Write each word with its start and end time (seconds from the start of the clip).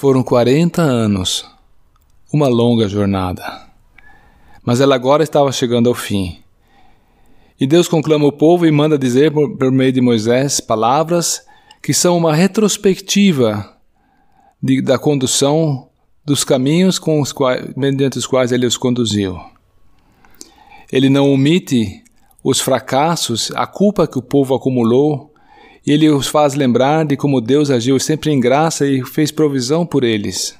Foram 0.00 0.22
40 0.22 0.80
anos, 0.80 1.44
uma 2.32 2.48
longa 2.48 2.88
jornada. 2.88 3.66
Mas 4.64 4.80
ela 4.80 4.94
agora 4.94 5.22
estava 5.22 5.52
chegando 5.52 5.90
ao 5.90 5.94
fim. 5.94 6.38
E 7.60 7.66
Deus 7.66 7.86
conclama 7.86 8.24
o 8.24 8.32
povo 8.32 8.64
e 8.64 8.70
manda 8.70 8.96
dizer 8.96 9.30
por, 9.30 9.70
meio 9.70 9.92
de 9.92 10.00
Moisés 10.00 10.58
palavras 10.58 11.44
que 11.82 11.92
são 11.92 12.16
uma 12.16 12.34
retrospectiva 12.34 13.76
de, 14.62 14.80
da 14.80 14.98
condução 14.98 15.90
dos 16.24 16.44
caminhos 16.44 16.98
com 16.98 17.20
os 17.20 17.30
quais, 17.30 17.74
mediante 17.76 18.16
os 18.16 18.26
quais 18.26 18.52
ele 18.52 18.64
os 18.64 18.78
conduziu. 18.78 19.38
Ele 20.90 21.10
não 21.10 21.30
omite 21.30 22.02
os 22.42 22.58
fracassos, 22.58 23.52
a 23.54 23.66
culpa 23.66 24.06
que 24.06 24.18
o 24.18 24.22
povo 24.22 24.54
acumulou, 24.54 25.29
e 25.86 25.92
ele 25.92 26.08
os 26.10 26.28
faz 26.28 26.54
lembrar 26.54 27.04
de 27.06 27.16
como 27.16 27.40
Deus 27.40 27.70
agiu 27.70 27.98
sempre 27.98 28.30
em 28.30 28.40
graça 28.40 28.86
e 28.86 29.04
fez 29.04 29.30
provisão 29.30 29.86
por 29.86 30.04
eles. 30.04 30.56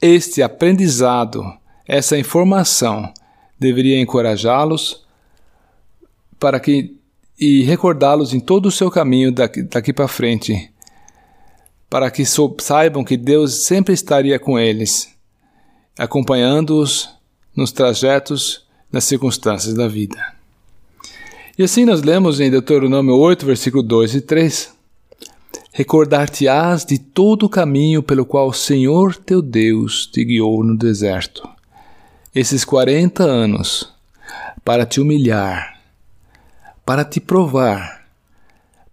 Este 0.00 0.42
aprendizado, 0.42 1.44
essa 1.86 2.18
informação, 2.18 3.12
deveria 3.58 4.00
encorajá-los 4.00 5.04
para 6.38 6.60
que 6.60 6.94
e 7.38 7.62
recordá-los 7.62 8.32
em 8.32 8.40
todo 8.40 8.66
o 8.66 8.70
seu 8.70 8.90
caminho 8.90 9.32
daqui, 9.32 9.62
daqui 9.62 9.92
para 9.92 10.06
frente, 10.06 10.70
para 11.90 12.10
que 12.10 12.24
saibam 12.24 13.04
que 13.04 13.16
Deus 13.16 13.64
sempre 13.64 13.92
estaria 13.92 14.38
com 14.38 14.58
eles, 14.58 15.12
acompanhando-os 15.98 17.10
nos 17.56 17.72
trajetos, 17.72 18.66
nas 18.90 19.04
circunstâncias 19.04 19.74
da 19.74 19.88
vida. 19.88 20.33
E 21.56 21.62
assim 21.62 21.84
nós 21.84 22.02
lemos 22.02 22.40
em 22.40 22.50
Deuteronômio 22.50 23.16
8, 23.16 23.46
versículo 23.46 23.82
2 23.82 24.16
e 24.16 24.20
3: 24.20 24.74
Recordar-te-ás 25.72 26.84
de 26.84 26.98
todo 26.98 27.46
o 27.46 27.48
caminho 27.48 28.02
pelo 28.02 28.26
qual 28.26 28.48
o 28.48 28.52
Senhor 28.52 29.14
teu 29.16 29.40
Deus 29.40 30.06
te 30.06 30.24
guiou 30.24 30.64
no 30.64 30.76
deserto, 30.76 31.48
esses 32.34 32.64
quarenta 32.64 33.24
anos, 33.24 33.92
para 34.64 34.84
te 34.84 35.00
humilhar 35.00 35.74
para 36.84 37.04
te 37.04 37.18
provar, 37.18 38.06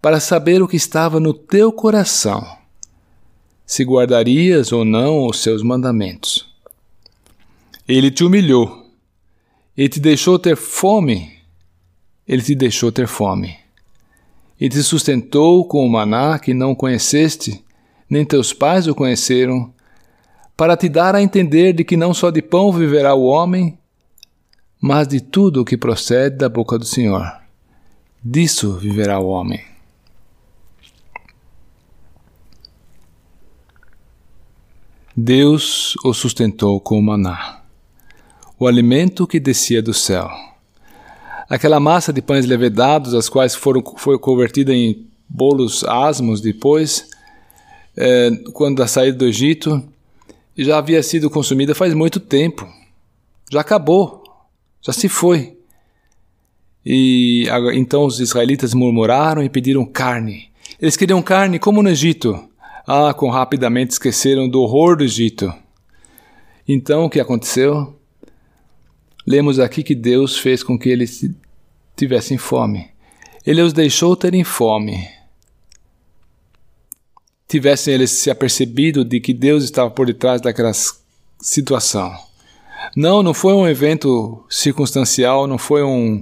para 0.00 0.18
saber 0.18 0.62
o 0.62 0.68
que 0.68 0.76
estava 0.76 1.20
no 1.20 1.34
teu 1.34 1.70
coração, 1.70 2.44
se 3.66 3.84
guardarias 3.84 4.72
ou 4.72 4.84
não 4.84 5.26
os 5.26 5.42
seus 5.42 5.62
mandamentos. 5.62 6.48
Ele 7.86 8.10
te 8.10 8.24
humilhou, 8.24 8.86
ele 9.76 9.88
te 9.88 10.00
deixou 10.00 10.38
ter 10.38 10.56
fome, 10.56 11.38
ele 12.32 12.40
te 12.40 12.54
deixou 12.54 12.90
ter 12.90 13.06
fome. 13.06 13.58
E 14.58 14.66
te 14.66 14.82
sustentou 14.82 15.66
com 15.66 15.84
o 15.84 15.90
maná 15.90 16.38
que 16.38 16.54
não 16.54 16.74
conheceste, 16.74 17.62
nem 18.08 18.24
teus 18.24 18.54
pais 18.54 18.86
o 18.86 18.94
conheceram, 18.94 19.70
para 20.56 20.74
te 20.74 20.88
dar 20.88 21.14
a 21.14 21.20
entender 21.20 21.74
de 21.74 21.84
que 21.84 21.94
não 21.94 22.14
só 22.14 22.30
de 22.30 22.40
pão 22.40 22.72
viverá 22.72 23.14
o 23.14 23.24
homem, 23.24 23.76
mas 24.80 25.06
de 25.06 25.20
tudo 25.20 25.60
o 25.60 25.64
que 25.64 25.76
procede 25.76 26.38
da 26.38 26.48
boca 26.48 26.78
do 26.78 26.86
Senhor. 26.86 27.30
Disso 28.24 28.78
viverá 28.78 29.18
o 29.18 29.26
homem. 29.26 29.62
Deus 35.14 35.94
o 36.02 36.14
sustentou 36.14 36.80
com 36.80 36.98
o 36.98 37.02
maná, 37.02 37.60
o 38.58 38.66
alimento 38.66 39.26
que 39.26 39.38
descia 39.38 39.82
do 39.82 39.92
céu. 39.92 40.51
Aquela 41.52 41.78
massa 41.78 42.14
de 42.14 42.22
pães 42.22 42.46
levedados, 42.46 43.12
as 43.12 43.28
quais 43.28 43.54
foram 43.54 43.84
foi 43.98 44.18
convertida 44.18 44.72
em 44.72 45.06
bolos 45.28 45.84
asmos 45.84 46.40
depois, 46.40 47.10
é, 47.94 48.30
quando 48.54 48.78
da 48.78 48.86
saída 48.86 49.18
do 49.18 49.26
Egito, 49.26 49.86
já 50.56 50.78
havia 50.78 51.02
sido 51.02 51.28
consumida 51.28 51.74
faz 51.74 51.92
muito 51.92 52.18
tempo. 52.18 52.66
Já 53.50 53.60
acabou, 53.60 54.24
já 54.80 54.94
se 54.94 55.10
foi. 55.10 55.54
E 56.86 57.44
então 57.74 58.06
os 58.06 58.18
israelitas 58.18 58.72
murmuraram 58.72 59.42
e 59.42 59.50
pediram 59.50 59.84
carne. 59.84 60.48
Eles 60.80 60.96
queriam 60.96 61.20
carne 61.20 61.58
como 61.58 61.82
no 61.82 61.90
Egito. 61.90 62.48
Ah, 62.86 63.12
quão 63.12 63.30
rapidamente 63.30 63.90
esqueceram 63.90 64.48
do 64.48 64.62
horror 64.62 64.96
do 64.96 65.04
Egito. 65.04 65.52
Então 66.66 67.04
o 67.04 67.10
que 67.10 67.20
aconteceu? 67.20 67.94
Lemos 69.26 69.60
aqui 69.60 69.82
que 69.82 69.94
Deus 69.94 70.38
fez 70.38 70.62
com 70.62 70.78
que 70.78 70.88
eles 70.88 71.22
tivessem 71.96 72.38
fome. 72.38 72.90
Ele 73.44 73.62
os 73.62 73.72
deixou 73.72 74.16
terem 74.16 74.44
fome. 74.44 75.08
Tivessem 77.48 77.94
eles 77.94 78.10
se 78.10 78.30
apercebido 78.30 79.04
de 79.04 79.20
que 79.20 79.34
Deus 79.34 79.64
estava 79.64 79.90
por 79.90 80.06
detrás 80.06 80.40
daquela 80.40 80.72
situação. 81.40 82.14
Não, 82.96 83.22
não 83.22 83.34
foi 83.34 83.52
um 83.54 83.66
evento 83.66 84.44
circunstancial, 84.48 85.46
não 85.46 85.58
foi 85.58 85.82
um, 85.82 86.20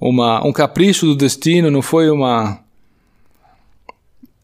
uma, 0.00 0.44
um 0.46 0.52
capricho 0.52 1.06
do 1.06 1.16
destino, 1.16 1.70
não 1.70 1.82
foi 1.82 2.10
uma 2.10 2.62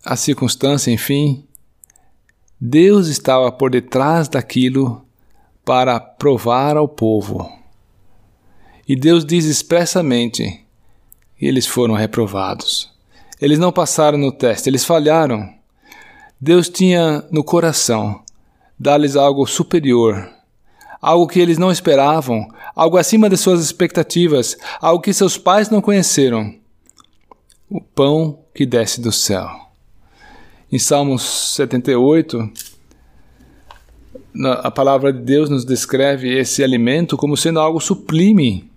a 0.05 0.17
circunstância, 0.17 0.91
enfim. 0.91 1.45
Deus 2.61 3.09
estava 3.09 3.51
por 3.51 3.71
detrás 3.71 4.29
daquilo 4.29 5.05
para 5.65 5.99
provar 5.99 6.77
ao 6.77 6.87
povo. 6.87 7.51
E 8.89 8.95
Deus 8.95 9.25
diz 9.25 9.45
expressamente 9.45 10.65
que 11.39 11.47
eles 11.47 11.67
foram 11.67 11.95
reprovados. 11.95 12.91
Eles 13.41 13.59
não 13.59 13.73
passaram 13.73 14.19
no 14.19 14.33
teste, 14.33 14.69
eles 14.69 14.85
falharam. 14.85 15.53
Deus 16.41 16.69
tinha 16.69 17.25
no 17.31 17.43
coração 17.43 18.23
dar-lhes 18.79 19.17
algo 19.17 19.47
superior 19.47 20.35
algo 21.05 21.27
que 21.27 21.39
eles 21.39 21.59
não 21.59 21.71
esperavam, 21.71 22.49
algo 22.75 22.97
acima 22.97 23.29
de 23.29 23.37
suas 23.37 23.63
expectativas, 23.63 24.57
algo 24.81 25.03
que 25.03 25.13
seus 25.13 25.37
pais 25.37 25.69
não 25.69 25.83
conheceram. 25.83 26.55
O 27.69 27.79
pão 27.79 28.39
que 28.55 28.65
desce 28.65 29.03
do 29.03 29.13
céu. 29.13 29.47
Em 30.73 30.79
Salmos 30.79 31.23
78, 31.57 32.51
a 34.63 34.71
palavra 34.71 35.13
de 35.13 35.21
Deus 35.21 35.51
nos 35.51 35.65
descreve 35.65 36.39
esse 36.39 36.65
alimento 36.65 37.19
como 37.19 37.37
sendo 37.37 37.61
algo 37.61 37.81
sublime. 37.81 38.71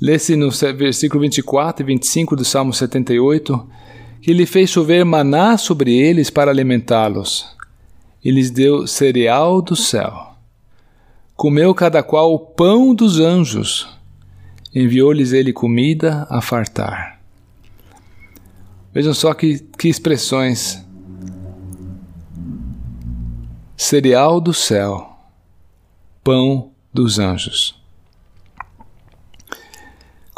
Lê-se 0.00 0.36
no 0.36 0.50
versículo 0.50 1.22
24 1.22 1.82
e 1.82 1.86
25 1.86 2.36
do 2.36 2.44
Salmo 2.44 2.72
78 2.72 3.68
que 4.20 4.30
ele 4.30 4.46
fez 4.46 4.70
chover 4.70 5.04
maná 5.04 5.56
sobre 5.56 5.92
eles 5.92 6.30
para 6.30 6.50
alimentá-los 6.50 7.56
e 8.24 8.30
lhes 8.30 8.50
deu 8.50 8.86
cereal 8.86 9.62
do 9.62 9.76
céu. 9.76 10.34
Comeu 11.36 11.74
cada 11.74 12.02
qual 12.02 12.34
o 12.34 12.38
pão 12.38 12.94
dos 12.94 13.20
anjos, 13.20 13.88
enviou-lhes 14.74 15.32
ele 15.32 15.52
comida 15.52 16.26
a 16.28 16.40
fartar. 16.40 17.20
Vejam 18.92 19.14
só 19.14 19.32
que, 19.34 19.60
que 19.78 19.88
expressões. 19.88 20.84
Cereal 23.76 24.40
do 24.40 24.52
céu, 24.52 25.16
pão 26.24 26.72
dos 26.92 27.20
anjos. 27.20 27.77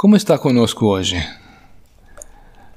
Como 0.00 0.16
está 0.16 0.38
conosco 0.38 0.87
hoje? 0.87 1.22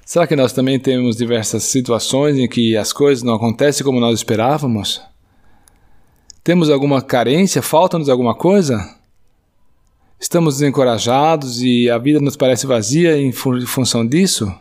Será 0.05 0.27
que 0.27 0.35
nós 0.35 0.51
também 0.51 0.77
temos 0.77 1.15
diversas 1.15 1.63
situações 1.63 2.37
em 2.37 2.49
que 2.49 2.75
as 2.75 2.91
coisas 2.91 3.23
não 3.23 3.33
acontecem 3.33 3.85
como 3.85 3.97
nós 3.97 4.19
esperávamos? 4.19 5.01
Temos 6.43 6.69
alguma 6.69 7.01
carência? 7.01 7.61
Falta-nos 7.61 8.09
alguma 8.09 8.35
coisa? 8.35 8.97
Estamos 10.19 10.55
desencorajados 10.55 11.61
e 11.61 11.89
a 11.89 11.97
vida 11.97 12.19
nos 12.19 12.35
parece 12.35 12.67
vazia 12.67 13.17
em 13.17 13.31
função 13.31 14.05
disso? 14.05 14.53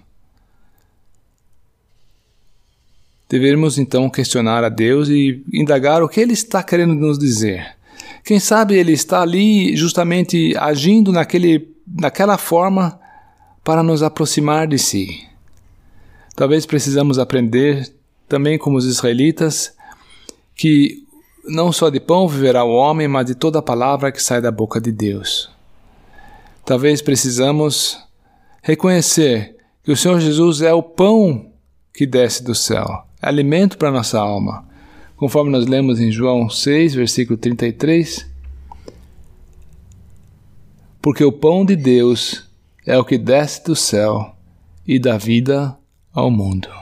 Devemos 3.28 3.76
então 3.76 4.08
questionar 4.08 4.62
a 4.62 4.68
Deus 4.68 5.08
e 5.08 5.42
indagar 5.52 6.00
o 6.00 6.08
que 6.08 6.20
Ele 6.20 6.32
está 6.32 6.62
querendo 6.62 6.94
nos 6.94 7.18
dizer. 7.18 7.74
Quem 8.24 8.38
sabe 8.38 8.76
Ele 8.76 8.92
está 8.92 9.20
ali 9.20 9.76
justamente 9.76 10.54
agindo 10.56 11.10
naquele, 11.10 11.71
naquela 11.94 12.38
forma 12.38 12.98
para 13.62 13.82
nos 13.82 14.02
aproximar 14.02 14.66
de 14.66 14.78
si. 14.78 15.26
Talvez 16.34 16.64
precisamos 16.66 17.18
aprender, 17.18 17.92
também 18.28 18.58
como 18.58 18.78
os 18.78 18.86
israelitas, 18.86 19.76
que 20.54 21.06
não 21.44 21.72
só 21.72 21.90
de 21.90 22.00
pão 22.00 22.26
viverá 22.26 22.64
o 22.64 22.72
homem, 22.72 23.08
mas 23.08 23.26
de 23.26 23.34
toda 23.34 23.58
a 23.58 23.62
palavra 23.62 24.12
que 24.12 24.22
sai 24.22 24.40
da 24.40 24.50
boca 24.50 24.80
de 24.80 24.90
Deus. 24.90 25.50
Talvez 26.64 27.02
precisamos 27.02 27.98
reconhecer 28.62 29.56
que 29.82 29.92
o 29.92 29.96
Senhor 29.96 30.20
Jesus 30.20 30.62
é 30.62 30.72
o 30.72 30.82
pão 30.82 31.50
que 31.92 32.06
desce 32.06 32.42
do 32.42 32.54
céu, 32.54 33.04
é 33.20 33.28
alimento 33.28 33.76
para 33.76 33.90
nossa 33.90 34.18
alma. 34.18 34.64
Conforme 35.16 35.50
nós 35.50 35.66
lemos 35.66 36.00
em 36.00 36.10
João 36.10 36.48
6, 36.48 36.94
versículo 36.94 37.36
33, 37.36 38.31
porque 41.02 41.24
o 41.24 41.32
pão 41.32 41.64
de 41.64 41.74
Deus 41.74 42.48
é 42.86 42.96
o 42.96 43.04
que 43.04 43.18
desce 43.18 43.64
do 43.64 43.74
céu 43.74 44.36
e 44.86 45.00
dá 45.00 45.18
vida 45.18 45.76
ao 46.14 46.30
mundo. 46.30 46.81